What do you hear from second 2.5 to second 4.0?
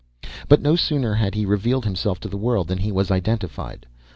than he was identified.